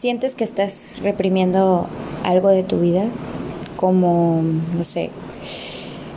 sientes 0.00 0.34
que 0.34 0.44
estás 0.44 0.88
reprimiendo 1.02 1.86
algo 2.24 2.48
de 2.48 2.62
tu 2.62 2.80
vida, 2.80 3.04
como, 3.76 4.40
no 4.74 4.82
sé, 4.82 5.10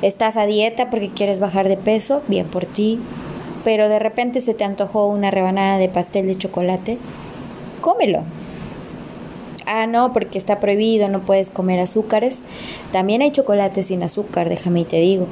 estás 0.02 0.38
a 0.38 0.46
dieta 0.46 0.90
porque 0.90 1.10
quieres 1.10 1.42
bajar 1.42 1.68
de 1.68 1.76
peso, 1.76 2.22
bien 2.30 2.48
por 2.48 2.66
ti, 2.66 3.00
pero 3.66 3.90
de 3.90 4.00
repente 4.00 4.40
se 4.40 4.54
te 4.54 4.64
antojó 4.64 5.08
una 5.08 5.32
rebanada 5.32 5.78
de 5.80 5.90
pastel 5.90 6.28
de 6.28 6.38
chocolate, 6.38 6.98
cómelo. 7.82 8.24
Ah, 9.66 9.86
no, 9.86 10.14
porque 10.14 10.38
está 10.38 10.62
prohibido, 10.62 11.10
no 11.10 11.22
puedes 11.22 11.50
comer 11.50 11.80
azúcares. 11.80 12.40
También 12.92 13.22
hay 13.22 13.32
chocolate 13.32 13.84
sin 13.84 14.04
azúcar, 14.04 14.50
déjame 14.50 14.82
y 14.82 14.86
te 14.86 14.98
digo. 14.98 15.28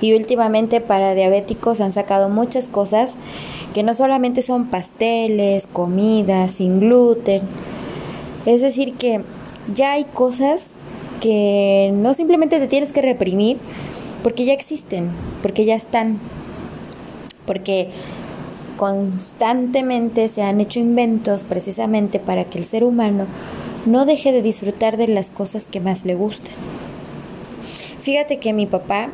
Y 0.00 0.14
últimamente 0.14 0.80
para 0.80 1.14
diabéticos 1.14 1.82
han 1.82 1.92
sacado 1.92 2.30
muchas 2.30 2.68
cosas 2.68 3.12
que 3.74 3.82
no 3.82 3.94
solamente 3.94 4.40
son 4.40 4.66
pasteles, 4.66 5.66
comidas, 5.66 6.52
sin 6.52 6.80
gluten. 6.80 7.42
Es 8.46 8.60
decir, 8.60 8.94
que 8.94 9.22
ya 9.74 9.92
hay 9.92 10.04
cosas 10.04 10.66
que 11.20 11.90
no 11.94 12.12
simplemente 12.14 12.58
te 12.58 12.68
tienes 12.68 12.92
que 12.92 13.00
reprimir 13.02 13.58
porque 14.22 14.44
ya 14.44 14.52
existen, 14.52 15.10
porque 15.42 15.64
ya 15.64 15.74
están, 15.74 16.18
porque 17.46 17.90
constantemente 18.76 20.28
se 20.28 20.42
han 20.42 20.60
hecho 20.60 20.80
inventos 20.80 21.44
precisamente 21.44 22.18
para 22.18 22.44
que 22.44 22.58
el 22.58 22.64
ser 22.64 22.84
humano 22.84 23.26
no 23.86 24.04
deje 24.06 24.32
de 24.32 24.42
disfrutar 24.42 24.96
de 24.96 25.08
las 25.08 25.30
cosas 25.30 25.66
que 25.66 25.80
más 25.80 26.04
le 26.04 26.14
gustan. 26.14 26.54
Fíjate 28.02 28.38
que 28.38 28.52
mi 28.52 28.66
papá, 28.66 29.08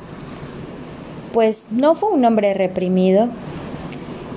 pues 1.33 1.65
no 1.71 1.95
fue 1.95 2.11
un 2.11 2.25
hombre 2.25 2.55
reprimido, 2.55 3.29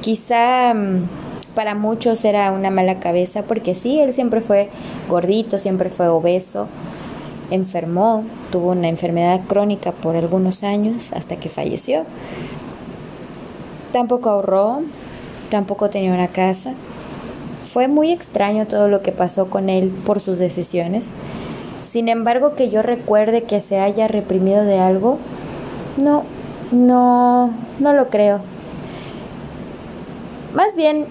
quizá 0.02 0.74
mm, 0.74 1.08
para 1.56 1.76
muchos 1.76 2.24
era 2.26 2.52
una 2.52 2.70
mala 2.70 3.00
cabeza, 3.00 3.44
porque 3.44 3.76
sí, 3.76 4.00
él 4.00 4.14
siempre 4.14 4.42
fue 4.42 4.70
gordito, 5.10 5.60
siempre 5.60 5.90
fue 5.90 6.08
obeso, 6.08 6.68
enfermó, 7.52 8.24
tuvo 8.52 8.72
una 8.72 8.90
enfermedad 8.90 9.42
crónica 9.48 9.92
por 9.92 10.16
algunos 10.16 10.64
años 10.64 11.12
hasta 11.14 11.36
que 11.38 11.50
falleció. 11.50 12.06
Tampoco 13.92 14.30
ahorró, 14.30 14.82
tampoco 15.52 15.90
tenía 15.90 16.14
una 16.14 16.30
casa. 16.30 16.74
Fue 17.72 17.88
muy 17.88 18.12
extraño 18.12 18.68
todo 18.68 18.88
lo 18.88 19.02
que 19.02 19.12
pasó 19.12 19.50
con 19.50 19.70
él 19.70 19.90
por 20.06 20.20
sus 20.20 20.40
decisiones. 20.40 21.10
Sin 21.86 22.10
embargo, 22.10 22.56
que 22.56 22.70
yo 22.70 22.82
recuerde 22.82 23.44
que 23.44 23.62
se 23.62 23.80
haya 23.80 24.08
reprimido 24.08 24.64
de 24.64 24.80
algo, 24.80 25.20
no, 25.98 26.24
no, 26.72 27.52
no 27.80 27.94
lo 27.94 28.10
creo. 28.10 28.42
Más 30.56 30.76
bien, 30.76 31.06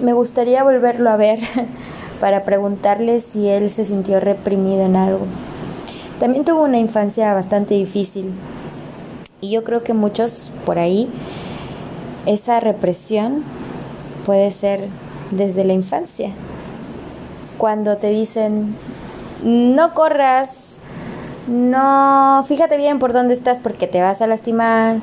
me 0.00 0.12
gustaría 0.12 0.64
volverlo 0.64 1.10
a 1.10 1.16
ver 1.16 1.40
para 2.20 2.44
preguntarle 2.44 3.20
si 3.20 3.48
él 3.48 3.70
se 3.70 3.84
sintió 3.84 4.20
reprimido 4.20 4.82
en 4.82 4.96
algo. 4.96 5.26
También 6.18 6.44
tuvo 6.44 6.62
una 6.62 6.78
infancia 6.78 7.32
bastante 7.32 7.74
difícil 7.74 8.32
y 9.40 9.50
yo 9.50 9.64
creo 9.64 9.82
que 9.82 9.94
muchos 9.94 10.50
por 10.66 10.78
ahí 10.78 11.08
esa 12.26 12.60
represión 12.60 13.42
puede 14.26 14.50
ser 14.50 14.88
desde 15.30 15.64
la 15.64 15.72
infancia. 15.72 16.30
Cuando 17.56 17.96
te 17.96 18.10
dicen, 18.10 18.74
no 19.42 19.94
corras, 19.94 20.78
no, 21.46 22.42
fíjate 22.46 22.76
bien 22.76 22.98
por 22.98 23.12
dónde 23.12 23.34
estás 23.34 23.58
porque 23.58 23.86
te 23.86 24.02
vas 24.02 24.20
a 24.20 24.26
lastimar, 24.26 24.96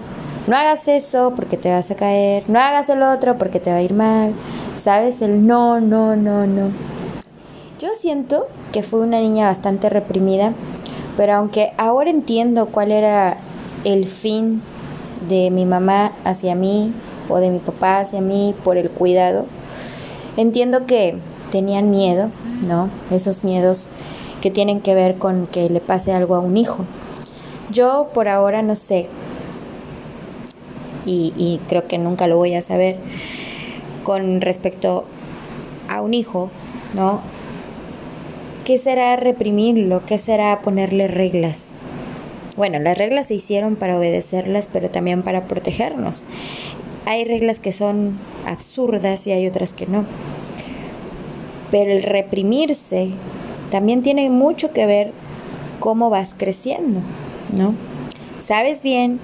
no 0.48 0.56
hagas 0.56 0.88
eso 0.88 1.34
porque 1.36 1.58
te 1.58 1.72
vas 1.72 1.92
a 1.92 1.96
caer, 1.96 2.44
no 2.48 2.60
hagas 2.60 2.90
el 2.90 3.04
otro 3.04 3.38
porque 3.38 3.60
te 3.60 3.72
va 3.72 3.78
a 3.78 3.82
ir 3.82 3.94
mal, 3.94 4.34
¿sabes? 4.88 5.22
El 5.22 5.46
no, 5.46 5.82
no, 5.82 6.16
no, 6.16 6.48
no. 6.48 6.70
Yo 7.78 7.90
siento 8.00 8.48
que 8.72 8.84
fue 8.84 9.02
una 9.02 9.20
niña 9.20 9.48
bastante 9.48 9.90
reprimida 9.90 10.54
pero 11.18 11.34
aunque 11.34 11.74
ahora 11.78 12.12
entiendo 12.12 12.68
cuál 12.68 12.92
era 12.92 13.38
el 13.84 14.06
fin 14.06 14.62
de 15.28 15.50
mi 15.50 15.66
mamá 15.66 16.14
hacia 16.24 16.54
mí 16.56 16.94
o 17.28 17.40
de 17.40 17.50
mi 17.50 17.58
papá 17.58 18.00
hacia 18.00 18.22
mí 18.22 18.56
por 18.64 18.78
el 18.78 18.90
cuidado, 18.92 19.46
entiendo 20.38 20.86
que 20.86 21.18
tenían 21.52 21.90
miedo, 21.90 22.30
¿no? 22.66 22.90
Esos 23.10 23.44
miedos 23.44 23.88
que 24.42 24.52
tienen 24.52 24.80
que 24.80 24.94
ver 24.94 25.18
con 25.18 25.48
que 25.48 25.70
le 25.70 25.82
pase 25.82 26.14
algo 26.14 26.36
a 26.36 26.40
un 26.40 26.56
hijo. 26.56 26.86
Yo 27.72 28.10
por 28.14 28.30
ahora 28.30 28.62
no 28.62 28.78
sé, 28.78 29.08
y, 31.06 31.34
y 31.36 31.60
creo 31.68 31.88
que 31.88 31.98
nunca 31.98 32.28
lo 32.28 32.38
voy 32.38 32.54
a 32.54 32.62
saber, 32.62 32.98
con 34.08 34.40
respecto 34.40 35.04
a 35.90 36.02
un 36.02 36.14
hijo, 36.14 36.50
¿no? 36.94 37.20
¿Qué 38.64 38.78
será 38.78 39.18
reprimirlo? 39.18 40.02
¿Qué 40.06 40.18
será 40.18 40.62
ponerle 40.62 41.10
reglas? 41.10 41.60
Bueno, 42.56 42.80
las 42.80 42.98
reglas 42.98 43.28
se 43.28 43.34
hicieron 43.34 43.76
para 43.76 43.98
obedecerlas, 43.98 44.70
pero 44.72 44.90
también 44.90 45.24
para 45.24 45.44
protegernos. 45.44 46.24
Hay 47.06 47.26
reglas 47.26 47.60
que 47.60 47.74
son 47.74 48.18
absurdas 48.46 49.28
y 49.28 49.34
hay 49.34 49.46
otras 49.46 49.74
que 49.74 49.88
no. 49.88 50.06
Pero 51.70 51.92
el 51.92 52.02
reprimirse 52.02 53.10
también 53.72 54.04
tiene 54.04 54.30
mucho 54.30 54.72
que 54.72 54.86
ver 54.86 55.12
cómo 55.82 56.10
vas 56.10 56.34
creciendo, 56.34 57.02
¿no? 57.54 57.74
Sabes 58.48 58.84
bien 58.84 59.20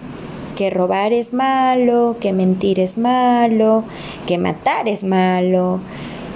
que 0.55 0.69
robar 0.69 1.13
es 1.13 1.33
malo, 1.33 2.17
que 2.19 2.33
mentir 2.33 2.79
es 2.79 2.97
malo, 2.97 3.83
que 4.27 4.37
matar 4.37 4.87
es 4.87 5.03
malo, 5.03 5.79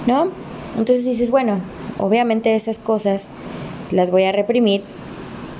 ¿no? 0.06 0.28
Entonces 0.76 1.04
dices, 1.04 1.30
bueno, 1.30 1.60
Obviamente 1.98 2.54
esas 2.54 2.78
cosas 2.78 3.26
las 3.90 4.10
voy 4.10 4.24
a 4.24 4.32
reprimir 4.32 4.84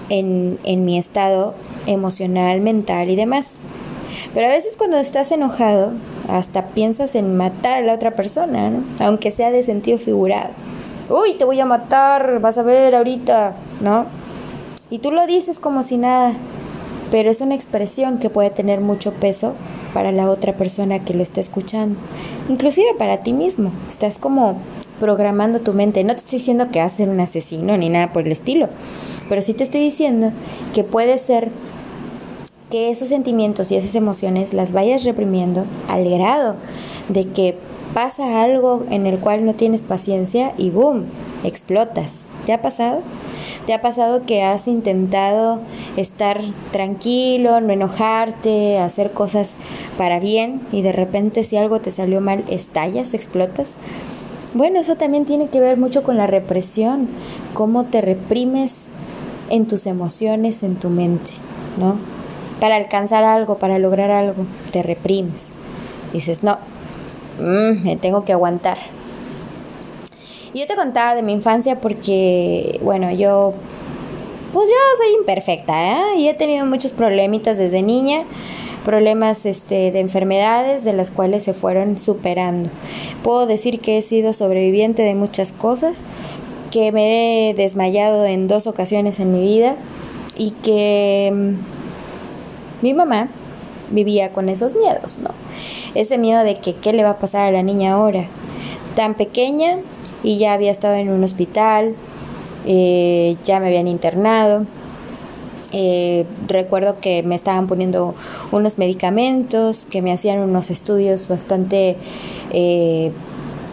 en, 0.09 0.59
en 0.63 0.85
mi 0.85 0.99
estado 0.99 1.55
emocional, 1.87 2.61
mental 2.61 3.11
y 3.11 3.17
demás. 3.17 3.49
Pero 4.35 4.47
a 4.47 4.51
veces 4.51 4.77
cuando 4.77 4.99
estás 4.99 5.33
enojado, 5.33 5.93
hasta 6.29 6.69
piensas 6.69 7.15
en 7.15 7.37
matar 7.37 7.79
a 7.79 7.87
la 7.87 7.95
otra 7.95 8.13
persona, 8.13 8.71
¿no? 8.71 8.85
aunque 9.01 9.33
sea 9.33 9.51
de 9.51 9.63
sentido 9.63 9.99
figurado. 9.99 10.51
Uy, 11.11 11.35
te 11.35 11.45
voy 11.45 11.59
a 11.59 11.65
matar, 11.65 12.39
vas 12.41 12.59
a 12.59 12.63
ver 12.63 12.95
ahorita, 12.95 13.55
¿no? 13.81 14.07
Y 14.91 14.99
tú 14.99 15.11
lo 15.11 15.27
dices 15.27 15.59
como 15.59 15.83
si 15.83 15.97
nada, 15.97 16.35
pero 17.11 17.31
es 17.31 17.41
una 17.41 17.55
expresión 17.55 18.19
que 18.19 18.31
puede 18.31 18.51
tener 18.51 18.81
mucho 18.81 19.13
peso 19.13 19.55
para 19.95 20.13
la 20.13 20.31
otra 20.31 20.55
persona 20.57 21.05
que 21.05 21.15
lo 21.15 21.23
está 21.23 21.41
escuchando, 21.41 21.99
inclusive 22.49 22.95
para 22.99 23.23
ti 23.23 23.33
mismo. 23.33 23.73
Estás 23.89 24.19
como 24.19 24.59
programando 25.01 25.61
tu 25.61 25.73
mente. 25.73 26.05
No 26.05 26.15
te 26.15 26.21
estoy 26.21 26.39
diciendo 26.39 26.69
que 26.71 26.81
vas 26.81 26.95
a 26.95 26.97
ser 26.97 27.09
un 27.09 27.21
asesino 27.21 27.77
ni 27.77 27.89
nada 27.89 28.13
por 28.13 28.27
el 28.27 28.33
estilo, 28.33 28.69
pero 29.29 29.43
sí 29.43 29.55
te 29.55 29.65
estoy 29.65 29.81
diciendo 29.81 30.33
que 30.75 30.85
puede 30.85 31.19
ser 31.19 31.51
que 32.71 32.91
esos 32.91 33.09
sentimientos 33.09 33.71
y 33.71 33.77
esas 33.77 33.95
emociones 33.95 34.53
las 34.53 34.73
vayas 34.73 35.05
reprimiendo 35.05 35.65
al 35.89 36.09
grado 36.09 36.57
de 37.09 37.29
que 37.29 37.57
pasa 37.95 38.43
algo 38.43 38.85
en 38.91 39.07
el 39.07 39.19
cual 39.19 39.47
no 39.47 39.55
tienes 39.55 39.83
paciencia 39.83 40.53
y 40.59 40.71
boom, 40.71 41.05
explotas. 41.45 42.13
¿Te 42.45 42.53
ha 42.53 42.61
pasado? 42.61 43.01
¿Te 43.69 43.75
ha 43.75 43.83
pasado 43.83 44.25
que 44.25 44.43
has 44.43 44.67
intentado 44.67 45.61
estar 45.99 46.41
tranquilo, 46.73 47.61
no 47.61 47.71
enojarte, 47.71 48.79
hacer 48.79 49.11
cosas 49.11 49.51
para 49.99 50.21
bien 50.21 50.63
y 50.73 50.81
de 50.81 50.93
repente 50.93 51.45
si 51.45 51.59
algo 51.59 51.79
te 51.79 51.91
salió 51.91 52.23
mal, 52.23 52.45
estallas, 52.49 53.13
explotas? 53.13 53.75
Bueno, 54.55 54.81
eso 54.81 54.97
también 54.97 55.27
tiene 55.27 55.49
que 55.49 55.61
ver 55.61 55.77
mucho 55.77 56.03
con 56.03 56.17
la 56.17 56.27
represión, 56.27 57.09
cómo 57.53 57.85
te 57.85 58.01
reprimes 58.01 58.73
en 59.51 59.67
tus 59.67 59.85
emociones, 59.85 60.63
en 60.63 60.77
tu 60.77 60.89
mente, 60.89 61.33
¿no? 61.79 61.99
Para 62.61 62.77
alcanzar 62.77 63.23
algo, 63.23 63.59
para 63.59 63.79
lograr 63.79 64.11
algo, 64.11 64.47
te 64.73 64.83
reprimes. 64.83 65.49
Dices, 66.15 66.43
no, 66.43 66.57
mm, 67.39 67.85
me 67.85 67.97
tengo 67.97 68.25
que 68.25 68.33
aguantar. 68.33 68.79
Yo 70.59 70.67
te 70.67 70.75
contaba 70.75 71.15
de 71.15 71.23
mi 71.23 71.33
infancia 71.35 71.79
porque, 71.79 72.81
bueno, 72.83 73.13
yo, 73.13 73.55
pues 74.53 74.69
yo 74.69 74.75
soy 74.97 75.15
imperfecta, 75.21 75.93
¿eh? 75.93 76.17
Y 76.17 76.27
he 76.27 76.35
tenido 76.35 76.67
muchos 76.67 76.91
problemitas 76.91 77.59
desde 77.59 77.81
niña 77.81 78.25
problemas 78.85 79.47
este, 79.47 79.93
de 79.93 80.01
enfermedades 80.01 80.83
de 80.83 80.95
las 80.95 81.13
cuales 81.13 81.45
se 81.45 81.55
fueron 81.55 82.01
superando. 82.01 82.71
Puedo 83.23 83.47
decir 83.47 83.79
que 83.79 83.99
he 83.99 84.03
sido 84.03 84.33
sobreviviente 84.33 85.03
de 85.03 85.15
muchas 85.15 85.53
cosas, 85.53 85.97
que 86.73 86.91
me 86.91 87.51
he 87.51 87.55
desmayado 87.55 88.25
en 88.25 88.49
dos 88.49 88.67
ocasiones 88.67 89.21
en 89.21 89.33
mi 89.33 89.43
vida 89.43 89.77
y 90.37 90.51
que 90.51 91.31
mm, 91.33 92.83
mi 92.83 92.95
mamá 92.95 93.29
vivía 93.91 94.33
con 94.33 94.49
esos 94.49 94.75
miedos, 94.75 95.19
¿no? 95.19 95.31
Ese 95.95 96.19
miedo 96.19 96.43
de 96.43 96.59
que 96.59 96.75
qué 96.75 96.93
le 96.93 97.05
va 97.05 97.11
a 97.11 97.19
pasar 97.19 97.45
a 97.45 97.53
la 97.53 97.63
niña 97.63 97.93
ahora, 97.93 98.25
tan 98.97 99.15
pequeña 99.15 99.79
y 100.23 100.39
ya 100.39 100.53
había 100.53 100.71
estado 100.71 100.95
en 100.95 101.11
un 101.11 101.25
hospital, 101.25 101.95
eh, 102.67 103.37
ya 103.45 103.61
me 103.61 103.69
habían 103.69 103.89
internado 103.89 104.67
eh, 105.73 106.25
recuerdo 106.47 106.99
que 107.01 107.23
me 107.23 107.35
estaban 107.35 107.67
poniendo 107.67 108.15
unos 108.53 108.79
medicamentos, 108.79 109.87
que 109.91 110.01
me 110.01 110.13
hacían 110.13 110.39
unos 110.39 110.71
estudios 110.71 111.29
bastante 111.29 111.97
eh, 112.53 113.13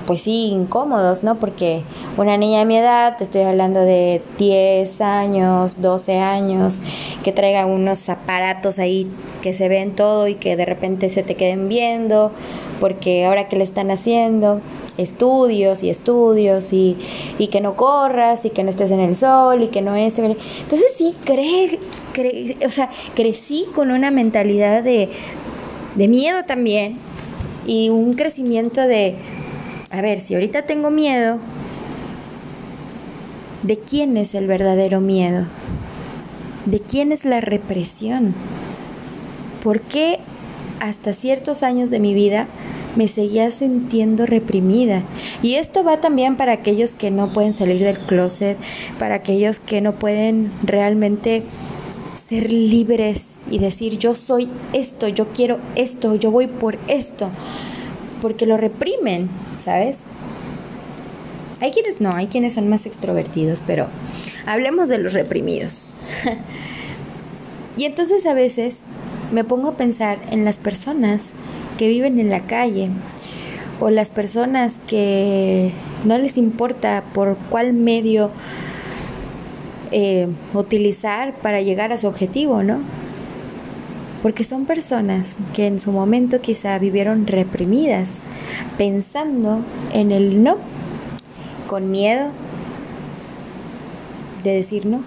pues 0.05 0.21
sí, 0.21 0.47
incómodos, 0.47 1.23
¿no? 1.23 1.35
Porque 1.35 1.81
una 2.17 2.37
niña 2.37 2.59
de 2.59 2.65
mi 2.65 2.77
edad, 2.77 3.17
te 3.17 3.23
estoy 3.23 3.41
hablando 3.41 3.79
de 3.79 4.21
10 4.37 5.01
años, 5.01 5.81
12 5.81 6.19
años, 6.19 6.79
que 7.23 7.31
traiga 7.31 7.65
unos 7.65 8.07
aparatos 8.09 8.77
ahí 8.77 9.09
que 9.41 9.53
se 9.53 9.67
ven 9.67 9.95
todo 9.95 10.27
y 10.27 10.35
que 10.35 10.55
de 10.57 10.65
repente 10.65 11.09
se 11.09 11.23
te 11.23 11.35
queden 11.35 11.69
viendo, 11.69 12.31
porque 12.79 13.25
ahora 13.25 13.47
que 13.47 13.55
le 13.55 13.63
están 13.63 13.89
haciendo 13.89 14.59
estudios 14.97 15.83
y 15.83 15.89
estudios 15.89 16.73
y, 16.73 16.97
y 17.37 17.47
que 17.47 17.61
no 17.61 17.75
corras 17.75 18.45
y 18.45 18.49
que 18.49 18.63
no 18.63 18.69
estés 18.69 18.91
en 18.91 18.99
el 18.99 19.15
sol 19.15 19.63
y 19.63 19.67
que 19.67 19.81
no 19.81 19.95
esto. 19.95 20.23
Entonces 20.23 20.93
sí, 20.97 21.15
cree, 21.23 21.79
o 22.65 22.69
sea, 22.69 22.89
crecí 23.15 23.65
con 23.73 23.91
una 23.91 24.11
mentalidad 24.11 24.83
de, 24.83 25.09
de 25.95 26.07
miedo 26.07 26.43
también 26.45 26.97
y 27.65 27.89
un 27.89 28.13
crecimiento 28.13 28.81
de 28.81 29.15
a 29.95 30.01
ver, 30.01 30.19
si 30.19 30.33
ahorita 30.33 30.63
tengo 30.63 30.91
miedo, 30.91 31.37
¿de 33.63 33.79
quién 33.79 34.17
es 34.17 34.35
el 34.35 34.45
verdadero 34.45 34.99
miedo? 34.99 35.45
¿De 36.65 36.81
quién 36.81 37.13
es 37.13 37.23
la 37.23 37.39
represión? 37.39 38.33
¿Por 39.63 39.79
qué 39.79 40.19
hasta 40.81 41.13
ciertos 41.13 41.63
años 41.63 41.91
de 41.91 41.99
mi 41.99 42.13
vida 42.13 42.47
me 42.95 43.07
seguía 43.07 43.51
sintiendo 43.51 44.25
reprimida? 44.25 45.03
Y 45.41 45.55
esto 45.55 45.83
va 45.83 46.01
también 46.01 46.37
para 46.37 46.53
aquellos 46.53 46.93
que 46.95 47.11
no 47.11 47.33
pueden 47.33 47.53
salir 47.53 47.79
del 47.79 47.97
closet, 47.97 48.57
para 48.99 49.15
aquellos 49.15 49.59
que 49.59 49.81
no 49.81 49.93
pueden 49.95 50.51
realmente 50.63 51.43
ser 52.27 52.51
libres 52.51 53.25
y 53.49 53.59
decir 53.59 53.97
yo 53.97 54.15
soy 54.15 54.49
esto, 54.73 55.07
yo 55.07 55.27
quiero 55.27 55.59
esto, 55.75 56.15
yo 56.15 56.31
voy 56.31 56.47
por 56.47 56.77
esto, 56.87 57.29
porque 58.21 58.45
lo 58.45 58.57
reprimen. 58.57 59.29
¿sabes? 59.65 59.97
Hay 61.59 61.71
quienes 61.71 61.99
no, 61.99 62.11
hay 62.13 62.27
quienes 62.27 62.53
son 62.53 62.69
más 62.69 62.85
extrovertidos, 62.85 63.61
pero 63.65 63.87
hablemos 64.45 64.89
de 64.89 64.99
los 64.99 65.13
reprimidos. 65.13 65.95
y 67.77 67.85
entonces 67.85 68.25
a 68.27 68.35
veces 68.35 68.77
me 69.33 69.43
pongo 69.43 69.69
a 69.69 69.77
pensar 69.77 70.19
en 70.29 70.45
las 70.45 70.59
personas 70.59 71.31
que 71.77 71.89
viven 71.89 72.19
en 72.19 72.29
la 72.29 72.41
calle 72.41 72.89
o 73.79 73.89
las 73.89 74.09
personas 74.09 74.77
que 74.87 75.71
no 76.05 76.17
les 76.17 76.37
importa 76.37 77.03
por 77.13 77.37
cuál 77.49 77.73
medio 77.73 78.31
eh, 79.91 80.27
utilizar 80.53 81.35
para 81.35 81.61
llegar 81.61 81.91
a 81.91 81.97
su 81.97 82.07
objetivo, 82.07 82.63
¿no? 82.63 82.79
Porque 84.21 84.43
son 84.43 84.65
personas 84.65 85.35
que 85.53 85.67
en 85.67 85.79
su 85.79 85.91
momento 85.91 86.41
quizá 86.41 86.77
vivieron 86.79 87.27
reprimidas 87.27 88.09
pensando 88.77 89.59
en 89.93 90.11
el 90.11 90.43
no, 90.43 90.57
con 91.67 91.91
miedo 91.91 92.29
de 94.43 94.53
decir 94.53 94.85
no. 94.85 95.03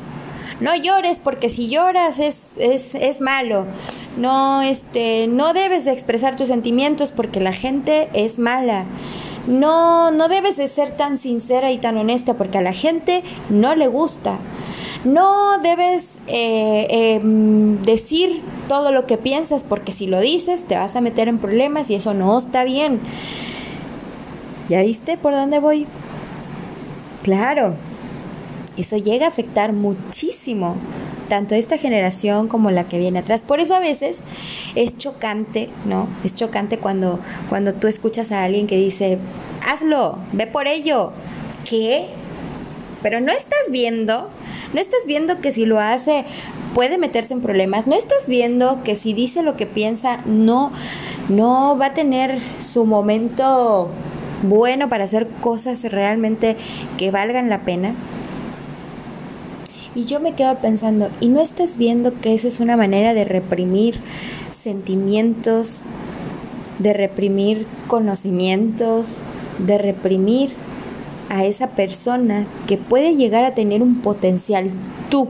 No 0.60 0.74
llores 0.74 1.18
porque 1.18 1.48
si 1.48 1.68
lloras 1.68 2.18
es, 2.18 2.56
es, 2.58 2.94
es 2.94 3.20
malo. 3.20 3.66
No, 4.18 4.62
este, 4.62 5.28
no 5.28 5.52
debes 5.52 5.84
de 5.84 5.92
expresar 5.92 6.34
tus 6.34 6.48
sentimientos 6.48 7.12
porque 7.12 7.40
la 7.40 7.52
gente 7.52 8.08
es 8.14 8.38
mala. 8.38 8.84
No, 9.46 10.10
no 10.10 10.28
debes 10.28 10.56
de 10.56 10.66
ser 10.68 10.90
tan 10.90 11.18
sincera 11.18 11.70
y 11.70 11.78
tan 11.78 11.96
honesta 11.96 12.34
porque 12.34 12.58
a 12.58 12.62
la 12.62 12.72
gente 12.72 13.22
no 13.48 13.76
le 13.76 13.86
gusta. 13.86 14.38
No 15.04 15.58
debes 15.60 16.18
eh, 16.26 16.86
em, 16.90 17.80
decir 17.82 18.42
todo 18.66 18.90
lo 18.90 19.06
que 19.06 19.16
piensas 19.16 19.62
porque 19.62 19.92
si 19.92 20.08
lo 20.08 20.20
dices 20.20 20.64
te 20.64 20.76
vas 20.76 20.96
a 20.96 21.00
meter 21.00 21.28
en 21.28 21.38
problemas 21.38 21.88
y 21.88 21.94
eso 21.94 22.12
no 22.12 22.36
está 22.38 22.64
bien. 22.64 23.00
¿Ya 24.68 24.82
viste 24.82 25.16
por 25.16 25.32
dónde 25.32 25.60
voy? 25.60 25.86
Claro, 27.22 27.74
eso 28.76 28.96
llega 28.96 29.26
a 29.26 29.28
afectar 29.28 29.72
muchísimo 29.72 30.76
tanto 31.28 31.54
esta 31.54 31.78
generación 31.78 32.48
como 32.48 32.70
la 32.70 32.84
que 32.84 32.98
viene 32.98 33.20
atrás. 33.20 33.42
Por 33.42 33.60
eso 33.60 33.74
a 33.74 33.80
veces 33.80 34.18
es 34.74 34.96
chocante, 34.98 35.70
¿no? 35.84 36.08
Es 36.24 36.34
chocante 36.34 36.78
cuando, 36.78 37.20
cuando 37.48 37.74
tú 37.74 37.86
escuchas 37.86 38.32
a 38.32 38.44
alguien 38.44 38.66
que 38.66 38.76
dice, 38.76 39.18
hazlo, 39.66 40.18
ve 40.32 40.46
por 40.46 40.66
ello. 40.66 41.12
¿Qué? 41.68 42.08
Pero 43.02 43.20
no 43.20 43.30
estás 43.30 43.70
viendo, 43.70 44.30
no 44.72 44.80
estás 44.80 45.00
viendo 45.06 45.40
que 45.40 45.52
si 45.52 45.66
lo 45.66 45.78
hace 45.78 46.24
puede 46.74 46.98
meterse 46.98 47.34
en 47.34 47.40
problemas, 47.40 47.86
no 47.86 47.94
estás 47.94 48.26
viendo 48.26 48.82
que 48.82 48.96
si 48.96 49.12
dice 49.12 49.42
lo 49.42 49.56
que 49.56 49.66
piensa 49.66 50.18
no, 50.26 50.72
no 51.28 51.76
va 51.78 51.86
a 51.86 51.94
tener 51.94 52.40
su 52.66 52.84
momento 52.84 53.90
bueno 54.42 54.88
para 54.88 55.04
hacer 55.04 55.28
cosas 55.40 55.82
realmente 55.84 56.56
que 56.96 57.10
valgan 57.10 57.48
la 57.48 57.60
pena. 57.60 57.94
Y 59.98 60.04
yo 60.04 60.20
me 60.20 60.34
quedo 60.34 60.54
pensando, 60.58 61.10
¿y 61.18 61.26
no 61.26 61.40
estás 61.40 61.76
viendo 61.76 62.20
que 62.20 62.32
esa 62.32 62.46
es 62.46 62.60
una 62.60 62.76
manera 62.76 63.14
de 63.14 63.24
reprimir 63.24 63.96
sentimientos, 64.52 65.82
de 66.78 66.92
reprimir 66.92 67.66
conocimientos, 67.88 69.16
de 69.58 69.76
reprimir 69.76 70.52
a 71.30 71.44
esa 71.44 71.70
persona 71.70 72.46
que 72.68 72.76
puede 72.76 73.16
llegar 73.16 73.42
a 73.42 73.54
tener 73.54 73.82
un 73.82 73.96
potencial? 73.96 74.70
Tú, 75.10 75.26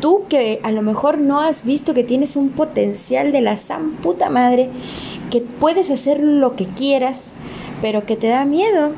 tú 0.00 0.22
que 0.30 0.58
a 0.62 0.72
lo 0.72 0.80
mejor 0.80 1.18
no 1.18 1.40
has 1.40 1.62
visto 1.62 1.92
que 1.92 2.02
tienes 2.02 2.34
un 2.34 2.48
potencial 2.48 3.30
de 3.30 3.42
la 3.42 3.58
san 3.58 3.90
puta 3.96 4.30
madre, 4.30 4.70
que 5.30 5.42
puedes 5.42 5.90
hacer 5.90 6.20
lo 6.20 6.56
que 6.56 6.64
quieras, 6.64 7.24
pero 7.82 8.06
que 8.06 8.16
te 8.16 8.28
da 8.28 8.46
miedo. 8.46 8.92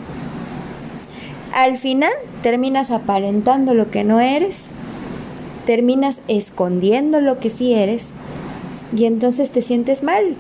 Al 1.53 1.79
final 1.79 2.13
terminas 2.45 2.93
aparentando 2.93 3.75
lo 3.75 3.91
que 3.91 4.05
no 4.05 4.21
eres, 4.21 4.68
terminas 5.69 6.23
escondiendo 6.29 7.21
lo 7.21 7.41
que 7.41 7.51
sí 7.51 7.75
eres 7.75 8.07
y 8.97 9.05
entonces 9.05 9.51
te 9.51 9.61
sientes 9.61 10.03
mal. 10.03 10.35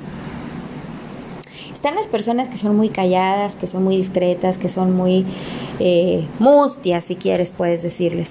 Están 1.75 1.97
las 1.97 2.07
personas 2.07 2.49
que 2.49 2.57
son 2.57 2.75
muy 2.75 2.89
calladas, 2.89 3.55
que 3.55 3.67
son 3.67 3.85
muy 3.85 3.99
discretas, 3.99 4.57
que 4.57 4.71
son 4.71 4.97
muy 4.97 5.27
eh, 5.81 6.25
mustias, 6.39 7.05
si 7.05 7.17
quieres, 7.17 7.53
puedes 7.55 7.83
decirles. 7.83 8.31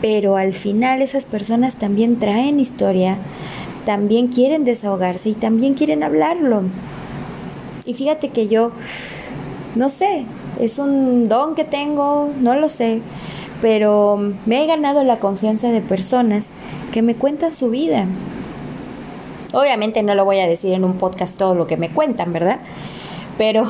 Pero 0.00 0.36
al 0.36 0.52
final 0.52 1.02
esas 1.02 1.26
personas 1.26 1.74
también 1.74 2.20
traen 2.20 2.60
historia, 2.60 3.16
también 3.84 4.28
quieren 4.28 4.62
desahogarse 4.62 5.30
y 5.30 5.34
también 5.34 5.74
quieren 5.74 6.04
hablarlo. 6.04 6.62
Y 7.84 7.94
fíjate 7.94 8.28
que 8.28 8.46
yo, 8.46 8.70
no 9.74 9.88
sé, 9.88 10.24
es 10.60 10.78
un 10.78 11.28
don 11.28 11.56
que 11.56 11.64
tengo, 11.64 12.30
no 12.40 12.54
lo 12.54 12.68
sé, 12.68 13.00
pero 13.60 14.32
me 14.46 14.62
he 14.62 14.66
ganado 14.66 15.04
la 15.04 15.18
confianza 15.18 15.70
de 15.70 15.80
personas 15.80 16.44
que 16.92 17.02
me 17.02 17.14
cuentan 17.14 17.54
su 17.54 17.70
vida. 17.70 18.06
Obviamente 19.52 20.02
no 20.02 20.14
lo 20.14 20.24
voy 20.24 20.40
a 20.40 20.46
decir 20.46 20.72
en 20.72 20.84
un 20.84 20.94
podcast 20.94 21.36
todo 21.36 21.54
lo 21.54 21.66
que 21.66 21.76
me 21.76 21.90
cuentan, 21.90 22.32
¿verdad? 22.32 22.60
Pero 23.38 23.66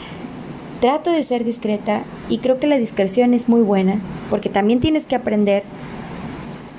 trato 0.80 1.10
de 1.10 1.22
ser 1.22 1.44
discreta 1.44 2.02
y 2.28 2.38
creo 2.38 2.58
que 2.58 2.66
la 2.66 2.76
discreción 2.76 3.34
es 3.34 3.48
muy 3.48 3.62
buena 3.62 4.00
porque 4.30 4.48
también 4.48 4.80
tienes 4.80 5.04
que 5.04 5.16
aprender 5.16 5.64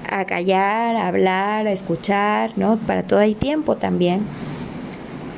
a 0.10 0.26
callar, 0.26 0.96
a 0.96 1.08
hablar, 1.08 1.68
a 1.68 1.72
escuchar, 1.72 2.52
¿no? 2.56 2.78
Para 2.78 3.04
todo 3.04 3.20
hay 3.20 3.36
tiempo 3.36 3.76
también. 3.76 4.22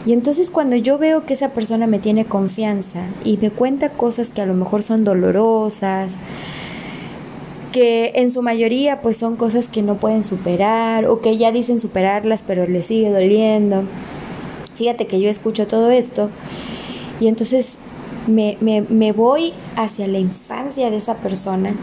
Y 0.06 0.14
entonces 0.14 0.52
cuando 0.52 0.76
yo 0.76 0.98
veo 0.98 1.26
que 1.26 1.34
esa 1.34 1.50
persona 1.50 1.88
me 1.88 1.98
tiene 1.98 2.26
confianza 2.26 3.06
y 3.24 3.38
me 3.38 3.50
cuenta 3.50 3.90
cosas 3.90 4.30
que 4.30 4.42
a 4.42 4.46
lo 4.46 4.54
mejor 4.54 4.84
son 4.84 5.04
dolorosas, 5.04 6.14
que 7.76 8.14
en 8.16 8.30
su 8.30 8.42
mayoría 8.42 9.02
pues 9.02 9.18
son 9.18 9.36
cosas 9.36 9.68
que 9.68 9.82
no 9.82 9.96
pueden 9.96 10.24
superar 10.24 11.08
o 11.08 11.20
que 11.20 11.38
ya 11.38 11.52
dicen 11.52 11.82
superarlas 11.82 12.42
pero 12.42 12.66
les 12.68 12.86
sigue 12.86 13.10
doliendo. 13.10 13.84
Fíjate 14.78 15.08
que 15.08 15.20
yo 15.20 15.30
escucho 15.30 15.68
todo 15.68 15.92
esto 15.92 16.30
y 17.20 17.28
entonces 17.28 17.74
me, 18.28 18.58
me, 18.62 18.80
me 18.84 19.12
voy 19.12 19.52
hacia 19.76 20.08
la 20.08 20.20
infancia 20.20 20.90
de 20.90 20.96
esa 20.96 21.16
persona. 21.16 21.76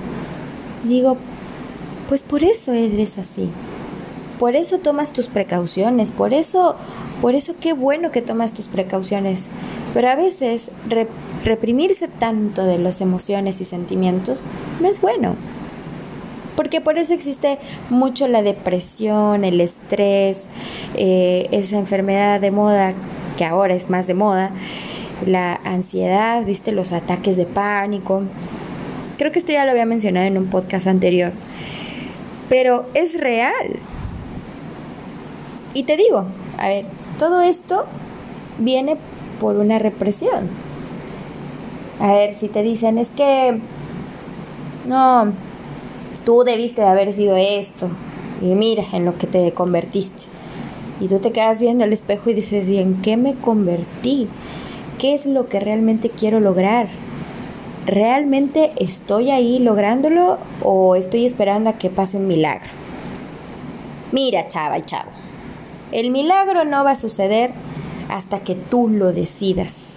digo, 0.88 1.18
pues 2.08 2.22
por 2.22 2.42
eso 2.42 2.72
eres 2.72 3.18
así. 3.18 3.50
Por 4.38 4.56
eso 4.56 4.78
tomas 4.78 5.12
tus 5.12 5.26
precauciones, 5.26 6.10
por 6.10 6.32
eso, 6.32 6.76
por 7.20 7.34
eso 7.34 7.52
qué 7.60 7.74
bueno 7.74 8.10
que 8.12 8.22
tomas 8.22 8.54
tus 8.54 8.66
precauciones. 8.66 9.46
Pero 9.92 10.08
a 10.08 10.14
veces 10.14 10.70
reprimirse 11.44 12.08
tanto 12.08 12.64
de 12.64 12.78
las 12.78 13.02
emociones 13.02 13.60
y 13.60 13.66
sentimientos 13.66 14.42
no 14.80 14.88
es 14.88 14.98
bueno. 14.98 15.36
Porque 16.56 16.80
por 16.80 16.98
eso 16.98 17.14
existe 17.14 17.58
mucho 17.88 18.28
la 18.28 18.42
depresión, 18.42 19.44
el 19.44 19.60
estrés, 19.60 20.38
eh, 20.94 21.48
esa 21.50 21.78
enfermedad 21.78 22.40
de 22.40 22.50
moda 22.50 22.94
que 23.36 23.44
ahora 23.44 23.74
es 23.74 23.88
más 23.88 24.06
de 24.06 24.14
moda, 24.14 24.50
la 25.26 25.54
ansiedad, 25.64 26.44
viste, 26.44 26.72
los 26.72 26.92
ataques 26.92 27.36
de 27.36 27.46
pánico. 27.46 28.22
Creo 29.18 29.32
que 29.32 29.38
esto 29.38 29.52
ya 29.52 29.64
lo 29.64 29.70
había 29.70 29.86
mencionado 29.86 30.26
en 30.26 30.36
un 30.36 30.46
podcast 30.48 30.86
anterior. 30.86 31.32
Pero 32.48 32.86
es 32.94 33.18
real. 33.18 33.78
Y 35.74 35.84
te 35.84 35.96
digo, 35.96 36.26
a 36.58 36.68
ver, 36.68 36.84
todo 37.18 37.40
esto 37.40 37.86
viene 38.58 38.96
por 39.40 39.56
una 39.56 39.78
represión. 39.78 40.50
A 42.00 42.12
ver, 42.12 42.34
si 42.34 42.48
te 42.48 42.62
dicen, 42.62 42.98
es 42.98 43.08
que, 43.10 43.58
no, 44.86 45.32
tú 46.24 46.44
debiste 46.44 46.82
de 46.82 46.88
haber 46.88 47.12
sido 47.12 47.36
esto, 47.36 47.88
y 48.40 48.54
mira 48.54 48.84
en 48.92 49.04
lo 49.04 49.16
que 49.18 49.26
te 49.26 49.52
convertiste. 49.52 50.24
Y 51.00 51.08
tú 51.08 51.18
te 51.18 51.32
quedas 51.32 51.60
viendo 51.60 51.84
el 51.84 51.92
espejo 51.92 52.30
y 52.30 52.34
dices, 52.34 52.68
¿y 52.68 52.78
en 52.78 53.00
qué 53.02 53.16
me 53.16 53.34
convertí? 53.34 54.28
¿Qué 54.98 55.14
es 55.14 55.26
lo 55.26 55.48
que 55.48 55.58
realmente 55.58 56.10
quiero 56.10 56.38
lograr? 56.38 56.88
¿Realmente 57.86 58.72
estoy 58.76 59.30
ahí 59.30 59.58
lográndolo 59.58 60.38
o 60.62 60.94
estoy 60.94 61.26
esperando 61.26 61.70
a 61.70 61.78
que 61.78 61.90
pase 61.90 62.16
un 62.16 62.28
milagro? 62.28 62.70
Mira, 64.12 64.46
chava 64.46 64.78
y 64.78 64.82
chavo, 64.82 65.10
el 65.90 66.10
milagro 66.10 66.64
no 66.64 66.84
va 66.84 66.92
a 66.92 66.96
suceder 66.96 67.50
hasta 68.08 68.40
que 68.40 68.54
tú 68.54 68.88
lo 68.88 69.12
decidas. 69.12 69.91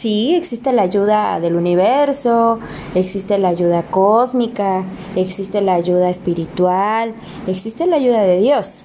Sí, 0.00 0.34
existe 0.34 0.72
la 0.72 0.80
ayuda 0.80 1.40
del 1.40 1.56
universo, 1.56 2.58
existe 2.94 3.36
la 3.36 3.48
ayuda 3.48 3.82
cósmica, 3.82 4.82
existe 5.14 5.60
la 5.60 5.74
ayuda 5.74 6.08
espiritual, 6.08 7.12
existe 7.46 7.86
la 7.86 7.96
ayuda 7.96 8.22
de 8.22 8.40
Dios. 8.40 8.84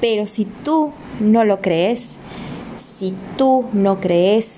Pero 0.00 0.26
si 0.26 0.46
tú 0.46 0.90
no 1.20 1.44
lo 1.44 1.60
crees, 1.60 2.08
si 2.98 3.14
tú 3.38 3.66
no 3.72 4.00
crees 4.00 4.48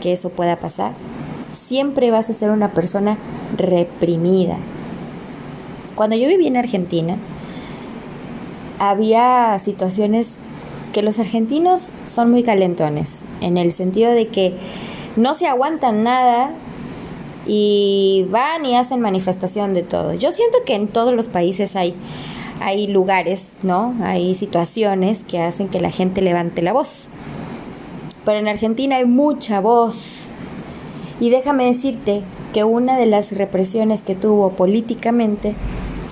que 0.00 0.14
eso 0.14 0.30
pueda 0.30 0.56
pasar, 0.56 0.94
siempre 1.66 2.10
vas 2.10 2.30
a 2.30 2.34
ser 2.34 2.52
una 2.52 2.70
persona 2.70 3.18
reprimida. 3.58 4.56
Cuando 5.94 6.16
yo 6.16 6.26
viví 6.26 6.46
en 6.46 6.56
Argentina, 6.56 7.18
había 8.78 9.58
situaciones 9.62 10.36
que 10.92 11.02
los 11.02 11.18
argentinos 11.18 11.88
son 12.08 12.30
muy 12.30 12.42
calentones, 12.42 13.20
en 13.40 13.56
el 13.56 13.72
sentido 13.72 14.12
de 14.12 14.28
que 14.28 14.54
no 15.16 15.34
se 15.34 15.46
aguantan 15.46 16.04
nada 16.04 16.52
y 17.46 18.26
van 18.30 18.64
y 18.64 18.76
hacen 18.76 19.00
manifestación 19.00 19.74
de 19.74 19.82
todo. 19.82 20.14
Yo 20.14 20.32
siento 20.32 20.58
que 20.64 20.74
en 20.74 20.88
todos 20.88 21.14
los 21.14 21.28
países 21.28 21.76
hay 21.76 21.94
hay 22.62 22.86
lugares, 22.86 23.54
¿no? 23.62 23.94
Hay 24.02 24.34
situaciones 24.34 25.24
que 25.24 25.40
hacen 25.40 25.68
que 25.68 25.80
la 25.80 25.90
gente 25.90 26.22
levante 26.22 26.62
la 26.62 26.72
voz. 26.72 27.08
Pero 28.24 28.38
en 28.38 28.46
Argentina 28.46 28.96
hay 28.96 29.04
mucha 29.04 29.60
voz. 29.60 30.26
Y 31.18 31.30
déjame 31.30 31.66
decirte 31.66 32.22
que 32.52 32.64
una 32.64 32.96
de 32.96 33.06
las 33.06 33.32
represiones 33.32 34.02
que 34.02 34.14
tuvo 34.14 34.52
políticamente 34.52 35.54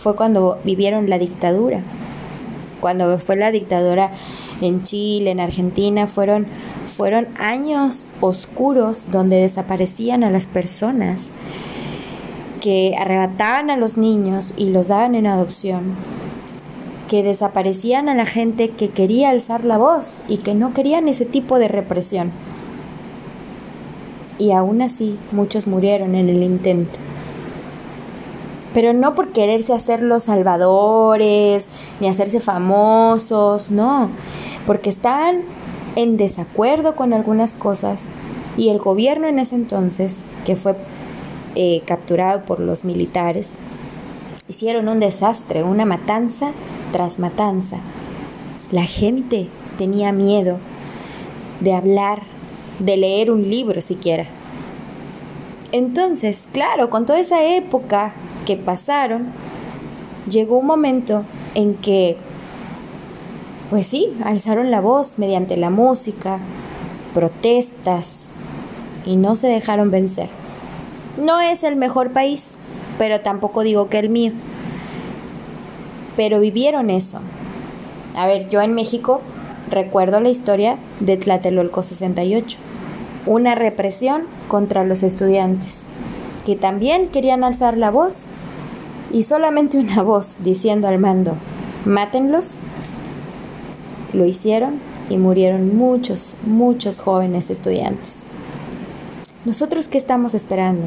fue 0.03 0.17
cuando 0.17 0.59
vivieron 0.65 1.09
la 1.09 1.19
dictadura. 1.19 1.83
Cuando 2.81 3.19
fue 3.19 3.37
la 3.37 3.53
dictadura 3.53 4.13
en 4.67 4.83
Chile, 4.83 5.31
en 5.31 5.41
Argentina, 5.41 6.07
fueron, 6.07 6.47
fueron 6.97 7.29
años 7.39 8.05
oscuros 8.21 9.11
donde 9.11 9.37
desaparecían 9.37 10.25
a 10.25 10.31
las 10.31 10.47
personas, 10.47 11.31
que 12.61 12.95
arrebataban 12.99 13.71
a 13.71 13.77
los 13.77 13.97
niños 13.97 14.53
y 14.57 14.71
los 14.71 14.89
daban 14.89 15.15
en 15.15 15.27
adopción 15.27 15.97
que 17.11 17.25
desaparecían 17.25 18.09
a 18.09 18.15
la 18.15 18.25
gente 18.25 18.71
que 18.71 18.91
quería 18.91 19.31
alzar 19.31 19.65
la 19.65 19.79
voz 19.79 20.21
y 20.29 20.39
que 20.39 20.55
no 20.55 20.73
querían 20.73 21.09
ese 21.09 21.25
tipo 21.25 21.59
de 21.59 21.67
represión. 21.67 22.31
Y 24.39 24.53
aún 24.53 24.81
así 24.81 25.19
muchos 25.33 25.67
murieron 25.67 26.15
en 26.15 26.29
el 26.29 26.45
intento. 26.45 27.01
Pero 28.73 28.93
no 28.93 29.17
por 29.17 29.33
quererse 29.33 29.73
hacer 29.73 30.05
los 30.05 30.23
salvadores, 30.23 31.67
ni 31.99 32.07
hacerse 32.07 32.39
famosos, 32.39 33.73
no, 33.73 34.09
porque 34.71 34.91
estaban 34.91 35.41
en 35.97 36.17
desacuerdo 36.17 36.95
con 36.95 37.13
algunas 37.13 37.55
cosas 37.55 37.99
y 38.57 38.69
el 38.69 38.79
gobierno 38.79 39.27
en 39.27 39.41
ese 39.41 39.57
entonces, 39.57 40.15
que 40.47 40.55
fue 40.55 40.77
eh, 41.57 41.83
capturado 41.87 42.45
por 42.45 42.61
los 42.61 42.85
militares, 42.85 43.49
hicieron 44.49 44.87
un 44.87 45.01
desastre, 45.01 45.65
una 45.65 45.87
matanza 45.87 46.53
tras 46.93 47.19
matanza. 47.19 47.79
La 48.71 48.85
gente 48.85 49.49
tenía 49.77 50.13
miedo 50.13 50.59
de 51.59 51.75
hablar, 51.75 52.23
de 52.79 52.97
leer 52.97 53.33
un 53.33 53.51
libro 53.51 53.83
siquiera. 53.83 54.27
Entonces, 55.73 56.47
claro, 56.53 56.91
con 56.91 57.07
toda 57.07 57.19
esa 57.19 57.43
época 57.43 58.13
que 58.47 58.57
pasaron, 58.57 59.33
llegó 60.31 60.59
un 60.59 60.67
momento 60.67 61.25
en 61.57 61.75
que, 61.75 62.19
pues 63.71 63.87
sí, 63.87 64.13
alzaron 64.25 64.71
la 64.71 64.81
voz 64.81 65.19
mediante 65.19 65.57
la 65.57 65.71
música, 65.71 66.41
protestas, 67.15 68.21
y 69.07 69.17
no 69.17 69.37
se 69.37 69.47
dejaron 69.47 69.91
vencer. 69.91 70.29
No 71.23 71.41
es 71.41 71.65
el 71.65 71.77
mejor 71.77 72.11
país, 72.11 72.45
pero 72.99 73.21
tampoco 73.21 73.63
digo 73.63 73.89
que 73.89 73.99
el 73.99 74.11
mío 74.11 74.33
pero 76.21 76.39
vivieron 76.39 76.91
eso. 76.91 77.19
A 78.15 78.27
ver, 78.27 78.51
yo 78.51 78.61
en 78.61 78.75
México 78.75 79.23
recuerdo 79.71 80.21
la 80.21 80.29
historia 80.29 80.77
de 81.01 81.17
Tlatelolco 81.17 81.83
68, 81.83 82.59
una 83.25 83.55
represión 83.55 84.25
contra 84.47 84.85
los 84.85 85.03
estudiantes, 85.03 85.77
que 86.45 86.57
también 86.57 87.09
querían 87.09 87.43
alzar 87.43 87.79
la 87.79 87.91
voz 87.91 88.27
y 89.11 89.23
solamente 89.23 89.79
una 89.79 90.03
voz 90.03 90.41
diciendo 90.45 90.89
al 90.89 90.99
mando, 90.99 91.37
mátenlos, 91.87 92.57
lo 94.13 94.25
hicieron 94.25 94.75
y 95.09 95.17
murieron 95.17 95.77
muchos, 95.77 96.35
muchos 96.45 97.01
jóvenes 97.01 97.51
estudiantes. 97.51 98.17
¿Nosotros 99.45 99.89
qué 99.89 99.99
estamos 99.99 100.35
esperando? 100.35 100.87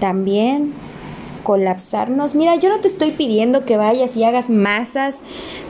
También 0.00 0.72
colapsarnos. 1.42 2.34
Mira, 2.34 2.56
yo 2.56 2.68
no 2.68 2.80
te 2.80 2.88
estoy 2.88 3.10
pidiendo 3.10 3.64
que 3.64 3.76
vayas 3.76 4.16
y 4.16 4.24
hagas 4.24 4.48
masas 4.48 5.18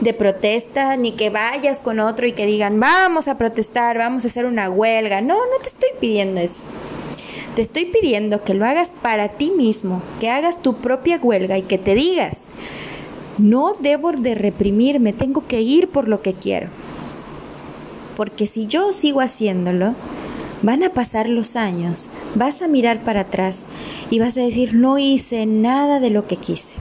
de 0.01 0.13
protesta, 0.13 0.95
ni 0.97 1.13
que 1.13 1.29
vayas 1.29 1.79
con 1.79 1.99
otro 1.99 2.27
y 2.27 2.33
que 2.33 2.45
digan, 2.45 2.79
vamos 2.79 3.27
a 3.27 3.37
protestar, 3.37 3.97
vamos 3.97 4.23
a 4.23 4.27
hacer 4.27 4.45
una 4.45 4.69
huelga. 4.69 5.21
No, 5.21 5.35
no 5.35 5.59
te 5.61 5.69
estoy 5.69 5.89
pidiendo 5.99 6.39
eso. 6.41 6.63
Te 7.55 7.61
estoy 7.61 7.85
pidiendo 7.85 8.43
que 8.43 8.53
lo 8.53 8.65
hagas 8.65 8.91
para 9.01 9.29
ti 9.29 9.51
mismo, 9.51 10.01
que 10.19 10.29
hagas 10.29 10.61
tu 10.61 10.77
propia 10.77 11.19
huelga 11.21 11.57
y 11.57 11.63
que 11.63 11.77
te 11.77 11.93
digas, 11.93 12.37
no 13.37 13.73
debo 13.79 14.11
de 14.11 14.35
reprimirme, 14.35 15.13
tengo 15.13 15.47
que 15.47 15.61
ir 15.61 15.89
por 15.89 16.07
lo 16.07 16.21
que 16.21 16.33
quiero. 16.33 16.67
Porque 18.15 18.47
si 18.47 18.67
yo 18.67 18.93
sigo 18.93 19.21
haciéndolo, 19.21 19.95
Van 20.63 20.81
a 20.81 20.91
pasar 20.91 21.27
los 21.27 21.57
años, 21.57 22.09
vas 22.35 22.61
a 22.61 22.69
mirar 22.69 23.03
para 23.03 23.19
atrás 23.21 23.57
y 24.09 24.19
vas 24.19 24.37
a 24.37 24.41
decir, 24.41 24.73
no 24.73 24.97
hice 24.97 25.45
nada 25.45 25.99
de 25.99 26.09
lo 26.09 26.25
que 26.25 26.37
quise. 26.37 26.77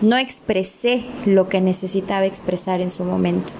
No 0.00 0.16
expresé 0.16 1.04
lo 1.24 1.48
que 1.48 1.60
necesitaba 1.60 2.26
expresar 2.26 2.80
en 2.80 2.90
su 2.90 3.04
momento. 3.04 3.52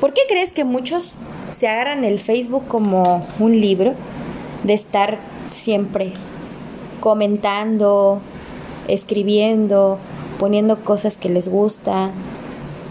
¿Por 0.00 0.14
qué 0.14 0.22
crees 0.28 0.50
que 0.50 0.64
muchos 0.64 1.12
se 1.56 1.68
agarran 1.68 2.02
el 2.02 2.18
Facebook 2.18 2.66
como 2.66 3.24
un 3.38 3.60
libro 3.60 3.94
de 4.64 4.74
estar 4.74 5.20
siempre 5.50 6.12
comentando, 6.98 8.20
escribiendo, 8.88 9.98
poniendo 10.38 10.78
cosas 10.80 11.16
que 11.16 11.28
les 11.28 11.48
gustan? 11.48 12.12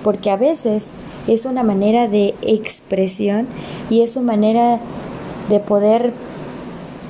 Porque 0.03 0.31
a 0.31 0.37
veces 0.37 0.89
es 1.27 1.45
una 1.45 1.63
manera 1.63 2.07
de 2.07 2.35
expresión 2.41 3.47
y 3.89 4.01
es 4.01 4.15
una 4.15 4.33
manera 4.33 4.79
de 5.49 5.59
poder 5.59 6.13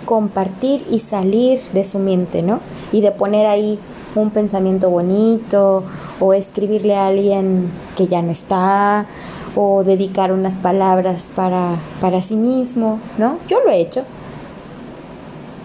compartir 0.06 0.86
y 0.90 1.00
salir 1.00 1.62
de 1.74 1.86
su 1.86 2.00
mente, 2.00 2.42
¿no? 2.42 2.60
Y 2.92 3.02
de 3.02 3.12
poner 3.12 3.46
ahí 3.46 3.80
un 4.16 4.30
pensamiento 4.30 4.90
bonito 4.90 5.84
o 6.20 6.34
escribirle 6.34 6.96
a 6.96 7.08
alguien 7.08 7.70
que 7.98 8.08
ya 8.08 8.22
no 8.22 8.32
está 8.32 9.08
o 9.56 9.84
dedicar 9.84 10.32
unas 10.32 10.56
palabras 10.56 11.28
para, 11.36 11.76
para 12.02 12.22
sí 12.22 12.36
mismo, 12.36 13.00
¿no? 13.18 13.38
Yo 13.48 13.60
lo 13.64 13.72
he 13.72 13.82
hecho. 13.82 14.04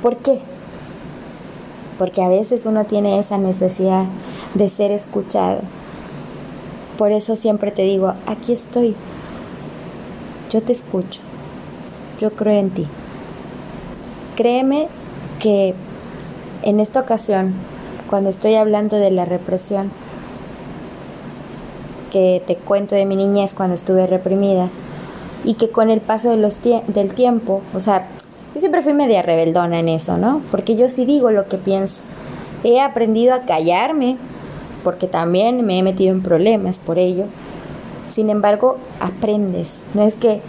¿Por 0.03 0.17
qué? 0.17 0.41
Porque 2.01 2.25
a 2.25 2.29
veces 2.29 2.67
uno 2.67 2.85
tiene 2.85 3.21
esa 3.21 3.39
necesidad 3.39 4.07
de 4.55 4.69
ser 4.69 4.91
escuchado 4.91 5.61
por 7.01 7.13
eso 7.13 7.35
siempre 7.35 7.71
te 7.71 7.81
digo, 7.81 8.13
aquí 8.27 8.53
estoy. 8.53 8.95
Yo 10.51 10.63
te 10.63 10.75
escucho. 10.75 11.23
Yo 12.19 12.33
creo 12.33 12.61
en 12.61 12.69
ti. 12.69 12.87
Créeme 14.37 14.89
que 15.39 15.75
en 16.61 16.79
esta 16.79 17.01
ocasión, 17.01 17.55
cuando 18.11 18.29
estoy 18.29 18.57
hablando 18.57 18.99
de 18.99 19.11
la 19.11 19.25
represión, 19.25 19.91
que 22.13 22.43
te 22.47 22.57
cuento 22.57 22.95
de 22.95 23.07
mi 23.07 23.17
niñez 23.17 23.55
cuando 23.55 23.77
estuve 23.77 24.07
reprimida, 24.07 24.69
y 25.43 25.55
que 25.55 25.71
con 25.71 25.89
el 25.89 26.03
paso 26.03 26.37
del 26.37 27.15
tiempo, 27.15 27.63
o 27.73 27.81
sea, 27.81 28.09
yo 28.55 28.61
siempre 28.61 28.83
fui 28.83 28.93
media 28.93 29.23
rebeldona 29.23 29.79
en 29.79 29.89
eso, 29.89 30.17
¿no? 30.17 30.43
Porque 30.51 30.77
yo 30.77 30.89
sí 30.89 31.05
digo 31.05 31.31
lo 31.31 31.49
que 31.49 31.57
pienso. 31.57 32.01
He 32.65 32.81
aprendido 32.81 33.35
a 33.35 33.43
callarme 33.43 34.17
porque 34.83 35.07
también 35.07 35.65
me 35.65 35.79
he 35.79 35.83
metido 35.83 36.13
en 36.13 36.23
problemas 36.23 36.79
por 36.79 36.99
ello. 36.99 37.27
Sin 38.15 38.29
embargo, 38.29 38.79
aprendes. 39.01 39.69
No 39.95 40.03
es 40.03 40.17
que 40.17 40.41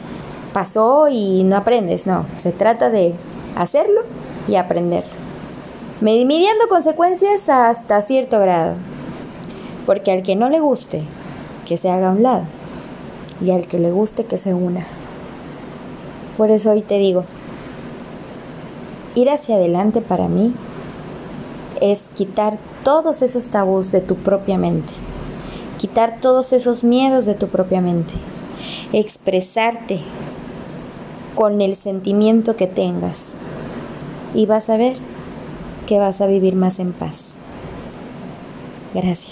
pasó 0.51 1.08
y 1.10 1.43
no 1.43 1.55
aprendes, 1.55 2.05
no, 2.05 2.25
se 2.38 2.51
trata 2.51 2.89
de 2.89 3.13
hacerlo 3.55 4.01
y 4.48 4.55
aprender. 4.55 5.03
Midiendo 6.01 6.67
consecuencias 6.67 7.48
hasta 7.48 8.01
cierto 8.01 8.39
grado, 8.39 8.75
porque 9.86 10.12
al 10.12 10.24
que 10.24 10.36
no 10.36 10.50
le 10.50 10.60
guste, 10.60 11.03
que 11.65 11.77
se 11.77 11.89
haga 11.89 12.10
a 12.10 12.12
un 12.12 12.24
lado, 12.24 12.43
y 13.39 13.51
al 13.51 13.67
que 13.67 13.79
le 13.79 13.91
guste, 13.91 14.24
que 14.24 14.38
se 14.38 14.53
una. 14.53 14.88
Por 16.38 16.50
eso 16.50 16.72
hoy 16.72 16.81
te 16.81 16.98
digo, 16.98 17.24
ir 19.15 19.30
hacia 19.30 19.56
adelante 19.56 20.01
para 20.01 20.27
mí 20.27 20.53
es 21.82 22.01
quitar 22.15 22.58
todos 22.84 23.22
esos 23.22 23.48
tabús 23.50 23.91
de 23.91 24.01
tu 24.01 24.15
propia 24.15 24.58
mente, 24.58 24.94
quitar 25.77 26.20
todos 26.22 26.53
esos 26.53 26.84
miedos 26.84 27.25
de 27.25 27.34
tu 27.34 27.48
propia 27.48 27.82
mente, 27.82 28.13
expresarte 28.94 30.01
con 31.36 31.62
el 31.62 31.75
sentimiento 31.75 32.56
que 32.56 32.68
tengas 32.68 33.18
y 34.34 34.46
vas 34.46 34.70
a 34.70 34.77
ver 34.77 34.98
que 35.88 35.98
vas 35.98 36.22
a 36.22 36.27
vivir 36.27 36.56
más 36.56 36.80
en 36.80 36.94
paz. 36.94 37.32
Gracias. 38.94 39.30